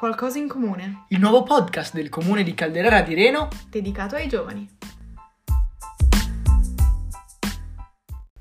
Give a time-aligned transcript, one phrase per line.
[0.00, 4.66] Qualcosa in comune, il nuovo podcast del comune di Calderara di Reno, dedicato ai giovani.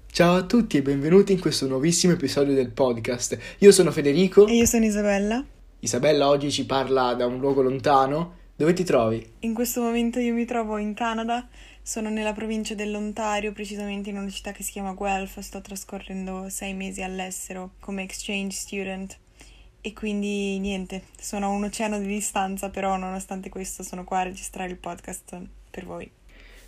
[0.10, 3.38] Ciao a tutti e benvenuti in questo nuovissimo episodio del podcast.
[3.58, 4.48] Io sono Federico.
[4.48, 5.44] E io sono Isabella.
[5.79, 8.35] Isabella oggi ci parla da un luogo lontano.
[8.55, 9.29] Dove ti trovi?
[9.39, 11.46] In questo momento io mi trovo in Canada,
[11.81, 16.73] sono nella provincia dell'Ontario, precisamente in una città che si chiama Guelph, sto trascorrendo sei
[16.73, 19.17] mesi all'estero come exchange student
[19.82, 24.24] e quindi niente, sono a un oceano di distanza, però nonostante questo sono qua a
[24.24, 25.40] registrare il podcast
[25.72, 26.10] per voi.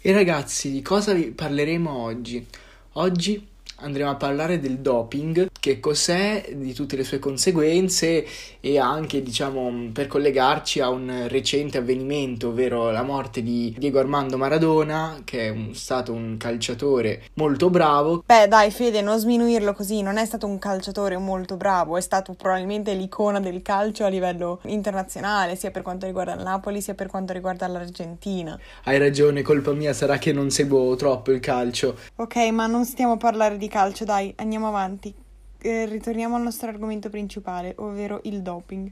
[0.02, 2.46] E ragazzi, di cosa vi parleremo oggi?
[2.94, 3.48] Oggi
[3.78, 8.26] andremo a parlare del doping, che cos'è, di tutte le sue conseguenze
[8.60, 14.40] e anche, diciamo, per collegarci a un recente avvenimento, ovvero la morte di Diego Armando
[14.40, 18.24] Maradona, che è un, stato un calciatore molto bravo.
[18.26, 22.34] Beh, dai, Fede, non sminuirlo così, non è stato un calciatore molto bravo, è stato
[22.34, 27.06] probabilmente l'icona del calcio a livello internazionale, sia per quanto riguarda il Napoli, sia per
[27.06, 28.60] quanto riguarda l'Argentina.
[28.86, 31.98] Hai ragione, colpa mia, sarà che non seguo troppo il calcio.
[32.16, 35.30] Ok, ma non stiamo a parlare di calcio, dai, andiamo avanti.
[35.62, 38.92] Eh, ritorniamo al nostro argomento principale, ovvero il doping.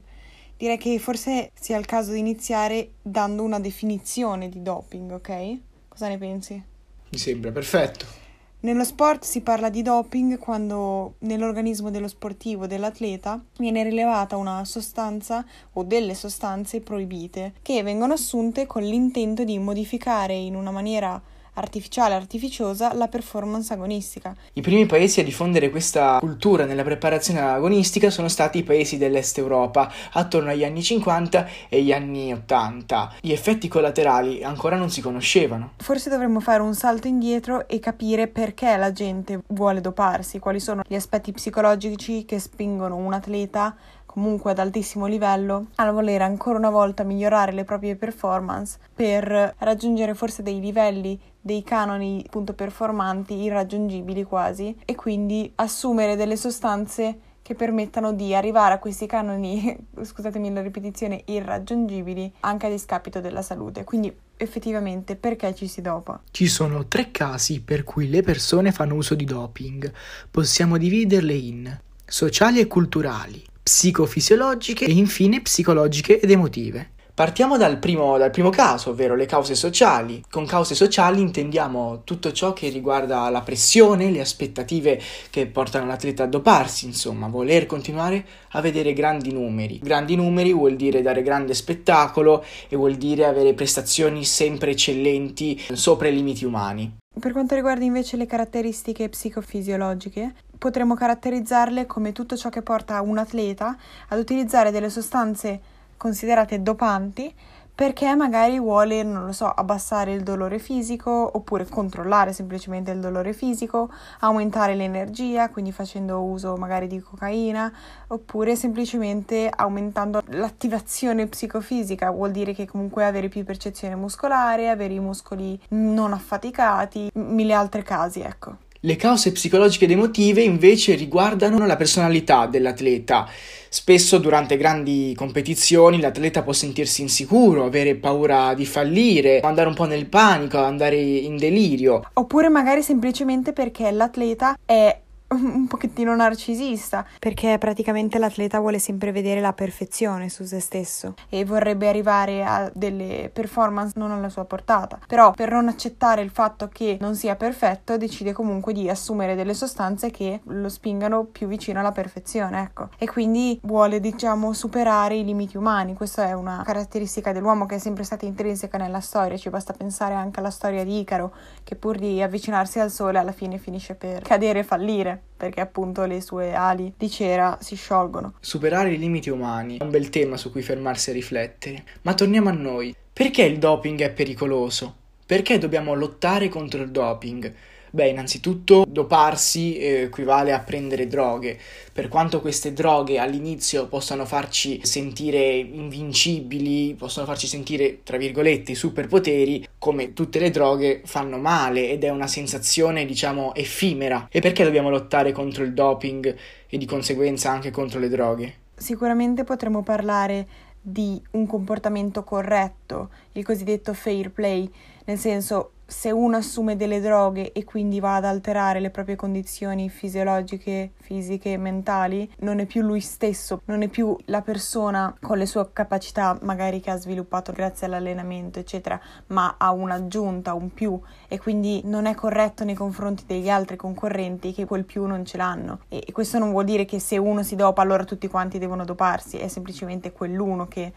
[0.56, 5.58] Direi che forse sia il caso di iniziare dando una definizione di doping, ok?
[5.88, 6.62] Cosa ne pensi?
[7.08, 8.18] Mi sembra perfetto.
[8.62, 15.44] Nello sport si parla di doping quando nell'organismo dello sportivo, dell'atleta, viene rilevata una sostanza
[15.72, 21.20] o delle sostanze proibite che vengono assunte con l'intento di modificare in una maniera
[21.60, 24.34] artificiale artificiosa la performance agonistica.
[24.54, 29.38] I primi paesi a diffondere questa cultura nella preparazione agonistica sono stati i paesi dell'est
[29.38, 33.16] Europa, attorno agli anni 50 e gli anni 80.
[33.20, 35.72] Gli effetti collaterali ancora non si conoscevano.
[35.76, 40.82] Forse dovremmo fare un salto indietro e capire perché la gente vuole doparsi, quali sono
[40.86, 43.76] gli aspetti psicologici che spingono un atleta
[44.10, 50.14] comunque ad altissimo livello, a volere ancora una volta migliorare le proprie performance per raggiungere
[50.14, 57.54] forse dei livelli dei canoni appunto performanti irraggiungibili quasi e quindi assumere delle sostanze che
[57.54, 63.82] permettano di arrivare a questi canoni, scusatemi la ripetizione, irraggiungibili anche a discapito della salute.
[63.82, 66.22] Quindi effettivamente perché ci si dopa?
[66.30, 69.92] Ci sono tre casi per cui le persone fanno uso di doping.
[70.30, 76.90] Possiamo dividerle in sociali e culturali, psicofisiologiche e infine psicologiche ed emotive.
[77.20, 80.24] Partiamo dal primo, dal primo, caso, ovvero le cause sociali.
[80.30, 84.98] Con cause sociali intendiamo tutto ciò che riguarda la pressione, le aspettative
[85.28, 89.80] che portano l'atleta a doparsi, insomma, voler continuare a vedere grandi numeri.
[89.82, 96.08] Grandi numeri vuol dire dare grande spettacolo e vuol dire avere prestazioni sempre eccellenti sopra
[96.08, 97.00] i limiti umani.
[97.20, 103.18] Per quanto riguarda invece le caratteristiche psicofisiologiche, potremmo caratterizzarle come tutto ciò che porta un
[103.18, 103.76] atleta
[104.08, 107.30] ad utilizzare delle sostanze considerate dopanti
[107.74, 113.32] perché magari vuole, non lo so, abbassare il dolore fisico oppure controllare semplicemente il dolore
[113.32, 113.90] fisico,
[114.20, 117.72] aumentare l'energia, quindi facendo uso magari di cocaina,
[118.08, 125.00] oppure semplicemente aumentando l'attivazione psicofisica, vuol dire che comunque avere più percezione muscolare, avere i
[125.00, 128.68] muscoli non affaticati, mille altri casi, ecco.
[128.82, 133.28] Le cause psicologiche ed emotive invece riguardano la personalità dell'atleta.
[133.68, 139.84] Spesso durante grandi competizioni l'atleta può sentirsi insicuro, avere paura di fallire, andare un po'
[139.84, 142.08] nel panico, andare in delirio.
[142.14, 144.98] Oppure magari semplicemente perché l'atleta è
[145.32, 151.44] un pochettino narcisista, perché praticamente l'atleta vuole sempre vedere la perfezione su se stesso e
[151.44, 154.98] vorrebbe arrivare a delle performance non alla sua portata.
[155.06, 159.54] Però per non accettare il fatto che non sia perfetto, decide comunque di assumere delle
[159.54, 162.88] sostanze che lo spingano più vicino alla perfezione, ecco.
[162.98, 165.94] E quindi vuole, diciamo, superare i limiti umani.
[165.94, 170.14] Questa è una caratteristica dell'uomo che è sempre stata intrinseca nella storia, ci basta pensare
[170.14, 174.22] anche alla storia di Icaro, che pur di avvicinarsi al sole alla fine finisce per
[174.22, 178.34] cadere e fallire perché appunto le sue ali di cera si sciolgono.
[178.40, 181.84] Superare i limiti umani è un bel tema su cui fermarsi a riflettere.
[182.02, 182.94] Ma torniamo a noi.
[183.12, 184.94] Perché il doping è pericoloso?
[185.26, 187.54] Perché dobbiamo lottare contro il doping?
[187.90, 191.58] Beh, innanzitutto doparsi eh, equivale a prendere droghe.
[191.92, 199.66] Per quanto queste droghe all'inizio possano farci sentire invincibili, possono farci sentire, tra virgolette, superpoteri,
[199.78, 204.28] come tutte le droghe fanno male ed è una sensazione, diciamo, effimera.
[204.30, 206.36] E perché dobbiamo lottare contro il doping
[206.68, 208.54] e di conseguenza anche contro le droghe?
[208.76, 210.46] Sicuramente potremmo parlare
[210.80, 214.70] di un comportamento corretto, il cosiddetto fair play,
[215.04, 219.88] nel senso se uno assume delle droghe e quindi va ad alterare le proprie condizioni
[219.88, 225.36] fisiologiche, fisiche e mentali, non è più lui stesso, non è più la persona con
[225.36, 230.98] le sue capacità magari che ha sviluppato grazie all'allenamento, eccetera, ma ha un'aggiunta, un più
[231.26, 235.36] e quindi non è corretto nei confronti degli altri concorrenti che quel più non ce
[235.36, 235.80] l'hanno.
[235.88, 239.38] E questo non vuol dire che se uno si dopa allora tutti quanti devono doparsi,
[239.38, 240.92] è semplicemente quell'uno che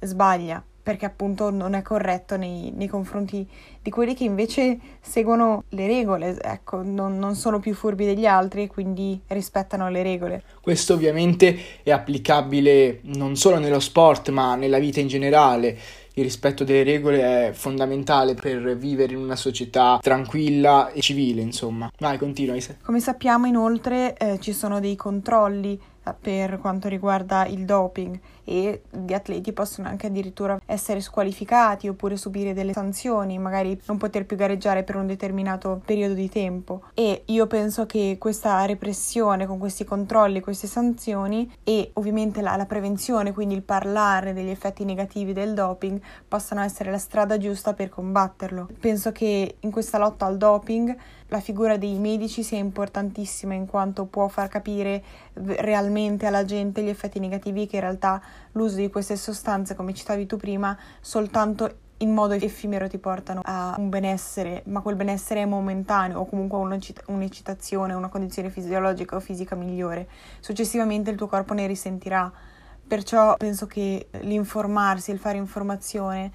[0.00, 3.46] sbaglia perché appunto non è corretto nei, nei, confronti
[3.82, 8.62] di quelli che invece seguono le regole, ecco, non, non, sono più furbi degli altri
[8.62, 10.42] e quindi rispettano le regole.
[10.62, 15.76] Questo ovviamente è applicabile non solo nello sport ma nella vita in generale.
[16.14, 21.92] Il rispetto delle regole è fondamentale per vivere in una società tranquilla e civile, insomma.
[21.98, 22.56] Vai, continua.
[22.82, 25.78] Come sappiamo inoltre eh, ci sono dei controlli
[26.18, 32.54] per quanto riguarda il doping e gli atleti possono anche addirittura essere squalificati oppure subire
[32.54, 36.84] delle sanzioni, magari non poter più gareggiare per un determinato periodo di tempo.
[36.94, 42.66] E io penso che questa repressione con questi controlli, queste sanzioni e ovviamente la, la
[42.66, 47.90] prevenzione, quindi il parlare degli effetti negativi del doping, possano essere la strada giusta per
[47.90, 48.68] combatterlo.
[48.80, 50.96] Penso che in questa lotta al doping
[51.28, 55.02] la figura dei medici sia importantissima in quanto può far capire
[55.34, 58.20] realmente alla gente gli effetti negativi che in realtà
[58.52, 63.74] l'uso di queste sostanze, come citavi tu prima, soltanto in modo effimero ti portano a
[63.76, 66.58] un benessere, ma quel benessere è momentaneo o comunque
[67.06, 70.08] un'eccitazione, una condizione fisiologica o fisica migliore.
[70.40, 72.30] Successivamente il tuo corpo ne risentirà.
[72.86, 76.30] Perciò penso che l'informarsi, il fare informazione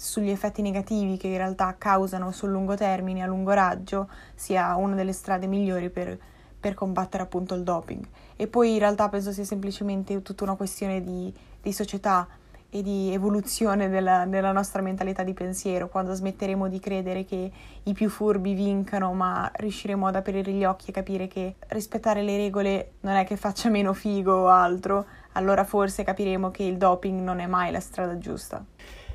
[0.00, 4.94] sugli effetti negativi che in realtà causano sul lungo termine, a lungo raggio, sia una
[4.94, 6.18] delle strade migliori per,
[6.58, 8.06] per combattere appunto il doping.
[8.34, 12.26] E poi in realtà penso sia semplicemente tutta una questione di, di società
[12.72, 17.50] e di evoluzione della, della, nostra mentalità di pensiero, quando smetteremo di credere che
[17.82, 22.36] i più furbi vincano, ma riusciremo ad aprire gli occhi e capire che rispettare le
[22.36, 27.20] regole non è che faccia meno figo o altro, allora forse capiremo che il doping
[27.20, 28.64] non è mai la strada giusta.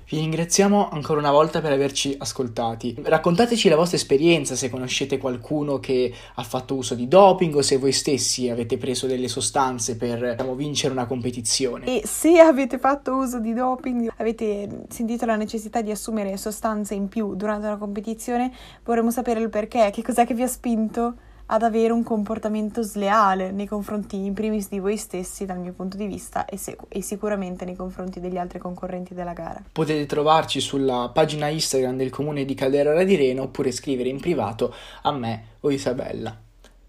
[0.07, 2.95] Vi ringraziamo ancora una volta per averci ascoltati.
[3.01, 7.77] Raccontateci la vostra esperienza, se conoscete qualcuno che ha fatto uso di doping o se
[7.77, 11.85] voi stessi avete preso delle sostanze per diciamo, vincere una competizione.
[11.85, 17.07] E se avete fatto uso di doping, avete sentito la necessità di assumere sostanze in
[17.07, 18.51] più durante una competizione,
[18.83, 21.15] vorremmo sapere il perché, che cos'è che vi ha spinto
[21.47, 25.97] ad avere un comportamento sleale nei confronti in primis di voi stessi dal mio punto
[25.97, 29.61] di vista e, se- e, sicuramente nei confronti degli altri concorrenti della gara.
[29.71, 35.11] Potete trovarci sulla pagina Instagram del comune di Caldera Radireno oppure scrivere in privato a
[35.11, 36.35] me o Isabella.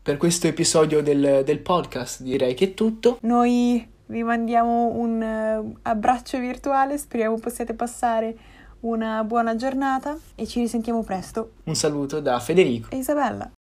[0.03, 3.19] Per questo episodio del, del podcast direi che è tutto.
[3.23, 8.37] Noi vi mandiamo un uh, abbraccio virtuale, speriamo possiate passare
[8.81, 11.55] una buona giornata e ci risentiamo presto.
[11.64, 13.50] Un saluto da Federico e Isabella.